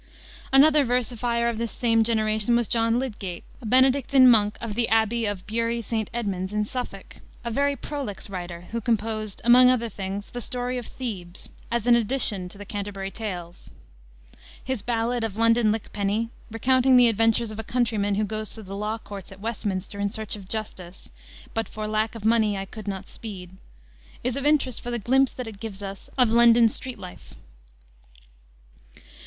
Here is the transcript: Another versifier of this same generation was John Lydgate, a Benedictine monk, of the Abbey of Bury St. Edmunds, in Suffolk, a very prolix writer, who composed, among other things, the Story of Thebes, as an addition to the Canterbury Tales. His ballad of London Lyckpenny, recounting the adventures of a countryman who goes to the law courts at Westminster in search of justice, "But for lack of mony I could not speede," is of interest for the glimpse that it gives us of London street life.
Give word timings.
Another 0.51 0.83
versifier 0.83 1.47
of 1.47 1.59
this 1.59 1.71
same 1.71 2.03
generation 2.03 2.55
was 2.55 2.67
John 2.67 2.97
Lydgate, 2.97 3.43
a 3.61 3.67
Benedictine 3.67 4.27
monk, 4.27 4.57
of 4.59 4.73
the 4.73 4.89
Abbey 4.89 5.27
of 5.27 5.45
Bury 5.45 5.79
St. 5.79 6.09
Edmunds, 6.11 6.51
in 6.51 6.65
Suffolk, 6.65 7.17
a 7.45 7.51
very 7.51 7.75
prolix 7.75 8.27
writer, 8.27 8.61
who 8.71 8.81
composed, 8.81 9.41
among 9.43 9.69
other 9.69 9.89
things, 9.89 10.31
the 10.31 10.41
Story 10.41 10.79
of 10.79 10.87
Thebes, 10.87 11.49
as 11.69 11.85
an 11.85 11.93
addition 11.95 12.49
to 12.49 12.57
the 12.57 12.65
Canterbury 12.65 13.11
Tales. 13.11 13.69
His 14.63 14.81
ballad 14.81 15.23
of 15.23 15.37
London 15.37 15.71
Lyckpenny, 15.71 16.29
recounting 16.49 16.97
the 16.97 17.07
adventures 17.07 17.51
of 17.51 17.59
a 17.59 17.63
countryman 17.63 18.15
who 18.15 18.23
goes 18.23 18.51
to 18.55 18.63
the 18.63 18.75
law 18.75 18.97
courts 18.97 19.31
at 19.31 19.39
Westminster 19.39 19.99
in 19.99 20.09
search 20.09 20.35
of 20.35 20.49
justice, 20.49 21.11
"But 21.53 21.69
for 21.69 21.87
lack 21.87 22.15
of 22.15 22.25
mony 22.25 22.57
I 22.57 22.65
could 22.65 22.87
not 22.87 23.07
speede," 23.07 23.51
is 24.23 24.35
of 24.35 24.47
interest 24.47 24.81
for 24.81 24.89
the 24.89 24.97
glimpse 24.97 25.33
that 25.33 25.45
it 25.45 25.59
gives 25.59 25.83
us 25.83 26.09
of 26.17 26.31
London 26.31 26.69
street 26.69 26.97
life. 26.97 27.35